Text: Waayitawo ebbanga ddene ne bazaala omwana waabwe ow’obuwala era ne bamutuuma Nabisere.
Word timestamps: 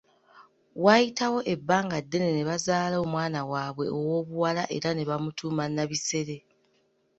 Waayitawo 0.83 1.39
ebbanga 1.53 1.97
ddene 2.03 2.29
ne 2.33 2.43
bazaala 2.49 2.95
omwana 3.05 3.39
waabwe 3.51 3.85
ow’obuwala 3.97 4.63
era 4.77 4.89
ne 4.93 5.03
bamutuuma 5.09 5.63
Nabisere. 5.75 6.37